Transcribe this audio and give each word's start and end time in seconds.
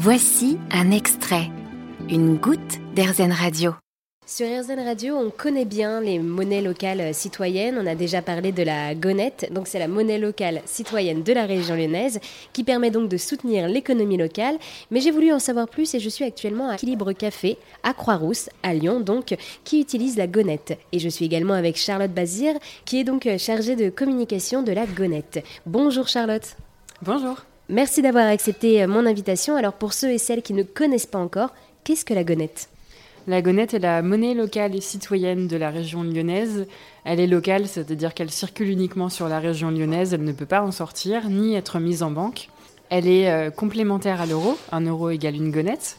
Voici 0.00 0.58
un 0.70 0.92
extrait, 0.92 1.50
une 2.08 2.36
goutte 2.36 2.78
d'Airzen 2.94 3.32
Radio. 3.32 3.74
Sur 4.24 4.46
RZN 4.46 4.78
Radio, 4.78 5.16
on 5.16 5.30
connaît 5.30 5.64
bien 5.64 6.00
les 6.00 6.20
monnaies 6.20 6.62
locales 6.62 7.12
citoyennes. 7.12 7.76
On 7.82 7.84
a 7.84 7.96
déjà 7.96 8.22
parlé 8.22 8.52
de 8.52 8.62
la 8.62 8.94
gonette, 8.94 9.52
donc 9.52 9.66
c'est 9.66 9.80
la 9.80 9.88
monnaie 9.88 10.20
locale 10.20 10.62
citoyenne 10.66 11.24
de 11.24 11.32
la 11.32 11.46
région 11.46 11.74
lyonnaise 11.74 12.20
qui 12.52 12.62
permet 12.62 12.92
donc 12.92 13.08
de 13.08 13.16
soutenir 13.16 13.66
l'économie 13.66 14.16
locale. 14.16 14.58
Mais 14.92 15.00
j'ai 15.00 15.10
voulu 15.10 15.32
en 15.32 15.40
savoir 15.40 15.66
plus 15.66 15.92
et 15.96 15.98
je 15.98 16.08
suis 16.08 16.24
actuellement 16.24 16.68
à 16.68 16.74
Équilibre 16.76 17.10
Café 17.10 17.58
à 17.82 17.92
Croix-Rousse, 17.92 18.50
à 18.62 18.74
Lyon, 18.74 19.00
donc, 19.00 19.36
qui 19.64 19.80
utilise 19.80 20.16
la 20.16 20.28
gonette. 20.28 20.78
Et 20.92 21.00
je 21.00 21.08
suis 21.08 21.24
également 21.24 21.54
avec 21.54 21.76
Charlotte 21.76 22.14
Bazir, 22.14 22.54
qui 22.84 23.00
est 23.00 23.04
donc 23.04 23.28
chargée 23.36 23.74
de 23.74 23.90
communication 23.90 24.62
de 24.62 24.70
la 24.70 24.86
gonette. 24.86 25.44
Bonjour 25.66 26.06
Charlotte. 26.06 26.54
Bonjour. 27.02 27.42
Merci 27.70 28.00
d'avoir 28.00 28.26
accepté 28.26 28.86
mon 28.86 29.04
invitation. 29.04 29.54
Alors 29.54 29.74
pour 29.74 29.92
ceux 29.92 30.10
et 30.10 30.18
celles 30.18 30.40
qui 30.40 30.54
ne 30.54 30.62
connaissent 30.62 31.04
pas 31.06 31.18
encore, 31.18 31.52
qu'est-ce 31.84 32.06
que 32.06 32.14
la 32.14 32.24
gonette? 32.24 32.70
La 33.26 33.42
gonette 33.42 33.74
est 33.74 33.78
la 33.78 34.00
monnaie 34.00 34.32
locale 34.32 34.74
et 34.74 34.80
citoyenne 34.80 35.48
de 35.48 35.56
la 35.58 35.68
région 35.68 36.02
lyonnaise. 36.02 36.66
Elle 37.04 37.20
est 37.20 37.26
locale, 37.26 37.66
c'est-à-dire 37.66 38.14
qu'elle 38.14 38.30
circule 38.30 38.70
uniquement 38.70 39.10
sur 39.10 39.28
la 39.28 39.38
région 39.38 39.70
lyonnaise, 39.70 40.14
elle 40.14 40.24
ne 40.24 40.32
peut 40.32 40.46
pas 40.46 40.62
en 40.62 40.72
sortir 40.72 41.28
ni 41.28 41.54
être 41.54 41.78
mise 41.78 42.02
en 42.02 42.10
banque. 42.10 42.48
Elle 42.88 43.06
est 43.06 43.30
euh, 43.30 43.50
complémentaire 43.50 44.22
à 44.22 44.26
l'euro, 44.26 44.56
un 44.72 44.80
euro 44.80 45.10
égale 45.10 45.34
une 45.34 45.50
gonette. 45.50 45.98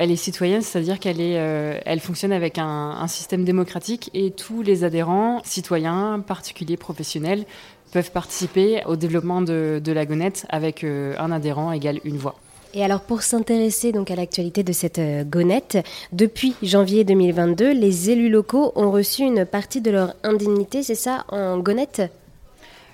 Elle 0.00 0.12
est 0.12 0.16
citoyenne, 0.16 0.62
c'est-à-dire 0.62 1.00
qu'elle 1.00 1.20
est, 1.20 1.40
euh, 1.40 1.76
elle 1.84 1.98
fonctionne 1.98 2.30
avec 2.30 2.58
un, 2.58 3.04
système 3.08 3.44
démocratique 3.44 4.10
et 4.14 4.30
tous 4.30 4.62
les 4.62 4.84
adhérents, 4.84 5.42
citoyens, 5.44 6.22
particuliers, 6.24 6.76
professionnels, 6.76 7.44
peuvent 7.90 8.12
participer 8.12 8.84
au 8.86 8.94
développement 8.94 9.42
de, 9.42 9.82
la 9.84 10.06
gonette 10.06 10.46
avec 10.50 10.84
euh, 10.84 11.16
un 11.18 11.32
adhérent 11.32 11.72
égale 11.72 11.98
une 12.04 12.16
voix. 12.16 12.36
Et 12.74 12.84
alors 12.84 13.00
pour 13.00 13.22
s'intéresser 13.22 13.90
donc 13.90 14.12
à 14.12 14.14
l'actualité 14.14 14.62
de 14.62 14.72
cette 14.72 15.00
euh, 15.00 15.24
gonette, 15.24 15.78
depuis 16.12 16.54
janvier 16.62 17.02
2022, 17.02 17.72
les 17.72 18.10
élus 18.10 18.28
locaux 18.28 18.70
ont 18.76 18.92
reçu 18.92 19.22
une 19.22 19.44
partie 19.44 19.80
de 19.80 19.90
leur 19.90 20.14
indemnité, 20.22 20.84
c'est 20.84 20.94
ça, 20.94 21.24
en 21.30 21.58
gonette? 21.58 22.02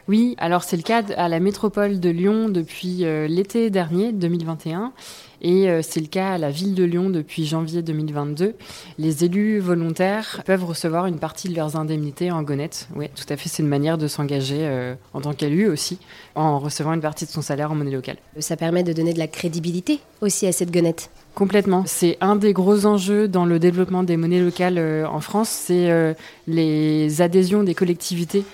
Oui, 0.06 0.34
alors 0.38 0.64
c'est 0.64 0.76
le 0.76 0.82
cas 0.82 1.02
à 1.16 1.28
la 1.28 1.40
métropole 1.40 1.98
de 1.98 2.10
Lyon 2.10 2.50
depuis 2.50 3.04
euh, 3.04 3.26
l'été 3.26 3.70
dernier, 3.70 4.12
2021. 4.12 4.92
Et 5.40 5.68
euh, 5.68 5.80
c'est 5.82 6.00
le 6.00 6.06
cas 6.06 6.32
à 6.32 6.38
la 6.38 6.50
ville 6.50 6.74
de 6.74 6.84
Lyon 6.84 7.08
depuis 7.08 7.46
janvier 7.46 7.80
2022. 7.82 8.54
Les 8.98 9.24
élus 9.24 9.60
volontaires 9.60 10.42
peuvent 10.44 10.64
recevoir 10.64 11.06
une 11.06 11.18
partie 11.18 11.48
de 11.48 11.54
leurs 11.54 11.76
indemnités 11.76 12.30
en 12.30 12.42
gonette. 12.42 12.88
Oui, 12.94 13.08
tout 13.14 13.24
à 13.30 13.36
fait, 13.36 13.48
c'est 13.48 13.62
une 13.62 13.68
manière 13.68 13.96
de 13.96 14.06
s'engager 14.06 14.58
euh, 14.60 14.94
en 15.14 15.22
tant 15.22 15.32
qu'élu 15.32 15.68
aussi, 15.68 15.98
en 16.34 16.58
recevant 16.58 16.92
une 16.92 17.00
partie 17.00 17.24
de 17.24 17.30
son 17.30 17.42
salaire 17.42 17.72
en 17.72 17.74
monnaie 17.74 17.90
locale. 17.90 18.16
Ça 18.38 18.56
permet 18.56 18.82
de 18.82 18.92
donner 18.92 19.14
de 19.14 19.18
la 19.18 19.28
crédibilité 19.28 20.00
aussi 20.20 20.46
à 20.46 20.52
cette 20.52 20.70
gonette. 20.70 21.10
Complètement. 21.34 21.84
C'est 21.86 22.18
un 22.20 22.36
des 22.36 22.52
gros 22.52 22.84
enjeux 22.84 23.26
dans 23.26 23.46
le 23.46 23.58
développement 23.58 24.02
des 24.02 24.18
monnaies 24.18 24.40
locales 24.40 24.78
en 25.06 25.20
France, 25.20 25.48
c'est 25.48 26.14
les 26.46 27.20
adhésions 27.20 27.64
des 27.64 27.74
collectivités 27.74 28.44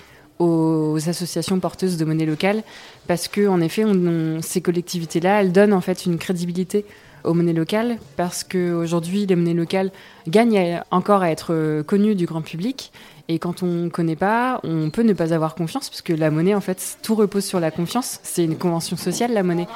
aux 0.41 0.97
associations 1.07 1.59
porteuses 1.59 1.97
de 1.97 2.05
monnaie 2.05 2.25
locale 2.25 2.63
parce 3.07 3.27
que 3.27 3.47
en 3.47 3.61
effet 3.61 3.85
ces 4.41 4.61
collectivités-là 4.61 5.41
elles 5.41 5.51
donnent 5.51 5.73
en 5.73 5.81
fait 5.81 6.05
une 6.05 6.17
crédibilité 6.17 6.85
aux 7.23 7.33
monnaies 7.35 7.53
locales 7.53 7.97
parce 8.17 8.43
qu'aujourd'hui 8.43 9.27
les 9.27 9.35
monnaies 9.35 9.53
locales 9.53 9.91
gagnent 10.27 10.81
encore 10.89 11.21
à 11.21 11.29
être 11.29 11.83
connues 11.83 12.15
du 12.15 12.25
grand 12.25 12.41
public 12.41 12.91
et 13.31 13.39
quand 13.39 13.63
on 13.63 13.67
ne 13.67 13.89
connaît 13.89 14.17
pas, 14.17 14.59
on 14.65 14.89
peut 14.89 15.03
ne 15.03 15.13
pas 15.13 15.33
avoir 15.33 15.55
confiance, 15.55 15.89
parce 15.89 16.01
que 16.01 16.11
la 16.11 16.29
monnaie, 16.31 16.53
en 16.53 16.59
fait, 16.59 16.97
tout 17.01 17.15
repose 17.15 17.45
sur 17.45 17.61
la 17.61 17.71
confiance. 17.71 18.19
C'est 18.23 18.43
une 18.43 18.57
convention 18.57 18.97
sociale, 18.97 19.31
la 19.31 19.41
monnaie. 19.41 19.67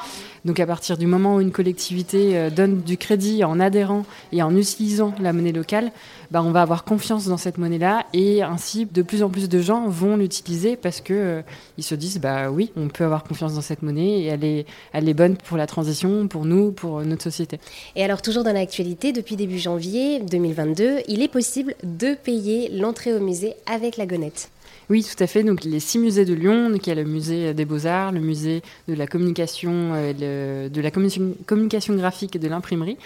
Donc 0.46 0.60
à 0.60 0.66
partir 0.66 0.96
du 0.96 1.08
moment 1.08 1.36
où 1.36 1.40
une 1.40 1.50
collectivité 1.50 2.38
euh, 2.38 2.50
donne 2.50 2.80
du 2.80 2.96
crédit 2.96 3.42
en 3.42 3.58
adhérant 3.58 4.04
et 4.30 4.42
en 4.44 4.56
utilisant 4.56 5.12
la 5.20 5.32
monnaie 5.32 5.50
locale, 5.50 5.90
bah, 6.30 6.40
on 6.40 6.52
va 6.52 6.62
avoir 6.62 6.84
confiance 6.84 7.26
dans 7.26 7.36
cette 7.36 7.58
monnaie-là 7.58 8.06
et 8.12 8.42
ainsi 8.42 8.86
de 8.86 9.02
plus 9.02 9.24
en 9.24 9.28
plus 9.28 9.48
de 9.48 9.60
gens 9.60 9.88
vont 9.88 10.16
l'utiliser 10.16 10.76
parce 10.76 11.00
que 11.00 11.12
euh, 11.12 11.42
ils 11.78 11.82
se 11.82 11.96
disent 11.96 12.20
bah 12.20 12.48
oui, 12.48 12.70
on 12.76 12.86
peut 12.86 13.02
avoir 13.02 13.24
confiance 13.24 13.54
dans 13.54 13.60
cette 13.60 13.82
monnaie 13.82 14.20
et 14.20 14.24
elle 14.26 14.44
est, 14.44 14.66
elle 14.92 15.08
est 15.08 15.14
bonne 15.14 15.36
pour 15.36 15.56
la 15.56 15.66
transition, 15.66 16.28
pour 16.28 16.44
nous, 16.44 16.70
pour 16.70 17.02
notre 17.02 17.24
société. 17.24 17.58
Et 17.96 18.04
alors 18.04 18.22
toujours 18.22 18.44
dans 18.44 18.52
l'actualité, 18.52 19.12
depuis 19.12 19.34
début 19.34 19.58
janvier 19.58 20.20
2022, 20.20 20.98
il 21.08 21.22
est 21.22 21.28
possible 21.28 21.74
de 21.82 22.14
payer 22.14 22.68
l'entrée 22.70 23.12
au 23.12 23.18
musée 23.18 23.45
avec 23.66 23.96
la 23.96 24.06
gonette. 24.06 24.50
Oui, 24.88 25.02
tout 25.02 25.22
à 25.22 25.26
fait. 25.26 25.42
Donc, 25.42 25.64
les 25.64 25.80
six 25.80 25.98
musées 25.98 26.24
de 26.24 26.32
Lyon, 26.32 26.72
y 26.86 26.90
a 26.90 26.94
le 26.94 27.04
musée 27.04 27.54
des 27.54 27.64
Beaux-Arts, 27.64 28.12
le 28.12 28.20
musée 28.20 28.62
de 28.86 28.94
la 28.94 29.08
communication, 29.08 29.92
euh, 29.94 30.68
de 30.68 30.80
la 30.80 30.90
communication, 30.92 31.94
graphique 31.96 32.36
et 32.36 32.38
de 32.38 32.46
l'imprimerie, 32.46 32.96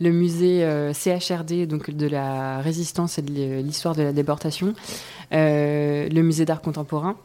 le 0.00 0.10
musée 0.10 0.64
euh, 0.64 0.92
CHRD, 0.92 1.66
donc 1.66 1.90
de 1.90 2.06
la 2.08 2.60
résistance 2.60 3.18
et 3.18 3.22
de 3.22 3.60
l'histoire 3.60 3.94
de 3.94 4.02
la 4.02 4.12
déportation, 4.12 4.74
euh, 5.32 6.08
le 6.08 6.22
musée 6.22 6.44
d'art 6.44 6.60
contemporain 6.60 7.16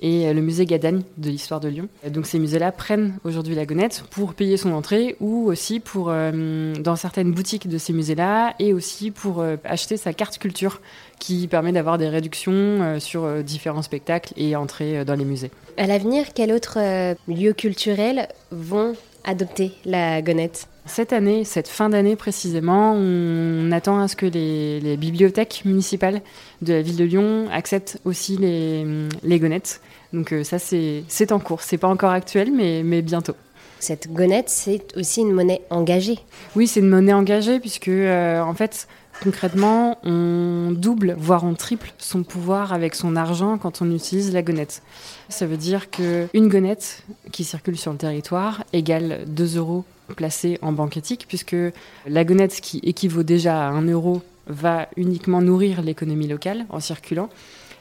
et 0.00 0.32
le 0.32 0.40
musée 0.40 0.66
Gadagne 0.66 1.02
de 1.16 1.30
l'histoire 1.30 1.60
de 1.60 1.68
Lyon. 1.68 1.88
Donc 2.08 2.26
ces 2.26 2.38
musées-là 2.38 2.72
prennent 2.72 3.18
aujourd'hui 3.24 3.54
la 3.54 3.66
gonette 3.66 4.04
pour 4.10 4.34
payer 4.34 4.56
son 4.56 4.72
entrée 4.72 5.16
ou 5.20 5.46
aussi 5.46 5.80
pour, 5.80 6.06
dans 6.06 6.96
certaines 6.96 7.32
boutiques 7.32 7.68
de 7.68 7.78
ces 7.78 7.92
musées-là 7.92 8.54
et 8.58 8.72
aussi 8.72 9.10
pour 9.10 9.44
acheter 9.64 9.96
sa 9.96 10.12
carte 10.12 10.38
culture 10.38 10.80
qui 11.22 11.46
permet 11.46 11.70
d'avoir 11.70 11.98
des 11.98 12.08
réductions 12.08 12.52
euh, 12.52 12.98
sur 12.98 13.22
euh, 13.22 13.42
différents 13.42 13.82
spectacles 13.82 14.32
et 14.36 14.56
entrer 14.56 14.98
euh, 14.98 15.04
dans 15.04 15.14
les 15.14 15.24
musées. 15.24 15.52
À 15.76 15.86
l'avenir, 15.86 16.34
quels 16.34 16.52
autres 16.52 16.78
lieux 17.28 17.52
culturels 17.52 18.26
vont 18.50 18.94
adopter 19.24 19.72
la 19.84 20.22
gonette 20.22 20.68
cette 20.84 21.12
année, 21.12 21.44
cette 21.44 21.68
fin 21.68 21.88
d'année 21.90 22.16
précisément, 22.16 22.92
on 22.92 23.70
attend 23.70 24.00
à 24.00 24.08
ce 24.08 24.16
que 24.16 24.26
les, 24.26 24.96
bibliothèques 24.96 25.62
municipales 25.64 26.22
de 26.60 26.72
la 26.72 26.82
ville 26.82 26.96
de 26.96 27.04
Lyon 27.04 27.48
acceptent 27.52 28.00
aussi 28.04 28.36
les, 28.36 28.84
les 29.22 29.38
gonettes. 29.38 29.80
Donc 30.12 30.34
ça, 30.42 30.58
c'est 30.58 31.32
en 31.32 31.38
cours. 31.38 31.62
C'est 31.62 31.78
pas 31.78 31.88
encore 31.88 32.10
actuel, 32.10 32.50
mais, 32.52 32.82
mais 32.84 33.00
bientôt. 33.00 33.34
Cette 33.82 34.12
gonette, 34.12 34.48
c'est 34.48 34.96
aussi 34.96 35.22
une 35.22 35.32
monnaie 35.32 35.62
engagée. 35.70 36.20
Oui, 36.54 36.68
c'est 36.68 36.78
une 36.78 36.88
monnaie 36.88 37.12
engagée 37.12 37.58
puisque, 37.58 37.88
en 37.88 38.54
fait, 38.54 38.86
Concrètement, 39.22 39.98
on 40.02 40.72
double, 40.72 41.14
voire 41.16 41.44
on 41.44 41.54
triple 41.54 41.92
son 41.98 42.24
pouvoir 42.24 42.72
avec 42.72 42.96
son 42.96 43.14
argent 43.14 43.56
quand 43.56 43.80
on 43.80 43.94
utilise 43.94 44.32
la 44.32 44.42
gonette. 44.42 44.82
Ça 45.28 45.46
veut 45.46 45.56
dire 45.56 45.90
qu'une 45.90 46.48
gonette 46.48 47.04
qui 47.30 47.44
circule 47.44 47.78
sur 47.78 47.92
le 47.92 47.98
territoire 47.98 48.64
égale 48.72 49.20
2 49.28 49.58
euros 49.58 49.84
placés 50.16 50.58
en 50.60 50.72
banque 50.72 50.96
éthique, 50.96 51.26
puisque 51.28 51.54
la 52.06 52.24
gonette 52.24 52.60
qui 52.60 52.80
équivaut 52.82 53.22
déjà 53.22 53.68
à 53.68 53.70
1 53.70 53.86
euro 53.86 54.22
va 54.48 54.88
uniquement 54.96 55.40
nourrir 55.40 55.82
l'économie 55.82 56.26
locale 56.26 56.66
en 56.70 56.80
circulant. 56.80 57.28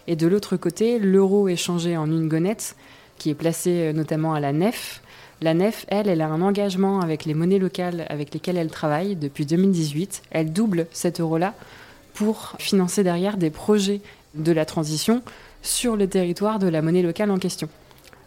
Et 0.06 0.16
de 0.16 0.28
l'autre 0.28 0.58
côté, 0.58 1.00
l'euro 1.00 1.48
est 1.48 1.56
changé 1.56 1.98
en 1.98 2.06
une 2.06 2.28
gonette 2.28 2.76
qui 3.18 3.32
est 3.32 3.36
placée 3.36 3.90
euh, 3.90 3.94
notamment 3.94 4.34
à 4.34 4.40
la 4.40 4.52
nef 4.52 5.02
la 5.42 5.54
nef, 5.54 5.86
elle, 5.88 6.08
elle 6.08 6.22
a 6.22 6.28
un 6.28 6.42
engagement 6.42 7.02
avec 7.02 7.26
les 7.26 7.34
monnaies 7.34 7.60
locales 7.60 8.06
avec 8.10 8.34
lesquelles 8.34 8.58
elle 8.58 8.70
travaille 8.70 9.16
depuis 9.16 9.46
2018. 9.46 10.22
Elle 10.32 10.54
double 10.54 10.88
cet 10.92 11.20
euro-là 11.20 11.56
pour 12.14 12.54
financer 12.60 13.04
derrière 13.04 13.38
des 13.38 13.50
projets 13.50 14.02
de 14.36 14.52
la 14.52 14.66
transition 14.66 15.22
sur 15.62 15.96
le 15.96 16.08
territoire 16.08 16.60
de 16.60 16.68
la 16.68 16.82
monnaie 16.82 17.02
locale 17.02 17.32
en 17.32 17.38
question. 17.38 17.70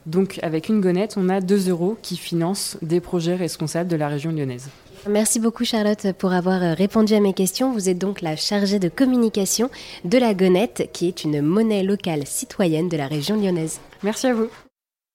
Donc 0.06 0.38
avec 0.42 0.68
une 0.68 0.80
gonette, 0.80 1.14
on 1.16 1.28
a 1.28 1.40
2 1.40 1.70
euros 1.70 1.96
qui 2.02 2.16
financent 2.16 2.76
des 2.82 3.00
projets 3.00 3.36
responsables 3.36 3.88
de 3.88 3.96
la 3.96 4.08
région 4.08 4.32
lyonnaise. 4.32 4.68
Merci 5.08 5.38
beaucoup 5.38 5.64
Charlotte 5.64 6.12
pour 6.18 6.32
avoir 6.32 6.76
répondu 6.76 7.14
à 7.14 7.20
mes 7.20 7.32
questions. 7.34 7.72
Vous 7.72 7.88
êtes 7.88 7.98
donc 7.98 8.22
la 8.22 8.36
chargée 8.36 8.78
de 8.78 8.88
communication 8.88 9.70
de 10.04 10.18
la 10.18 10.34
gonette 10.34 10.90
qui 10.92 11.08
est 11.08 11.24
une 11.24 11.42
monnaie 11.42 11.82
locale 11.82 12.26
citoyenne 12.26 12.88
de 12.88 12.96
la 12.96 13.06
région 13.06 13.36
lyonnaise. 13.36 13.80
Merci 14.02 14.26
à 14.26 14.34
vous. 14.34 14.48